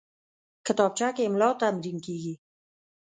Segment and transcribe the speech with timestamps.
[0.65, 2.33] کتابچه کې املا تمرین کېږي